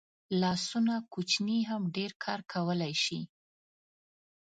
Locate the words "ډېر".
1.95-2.11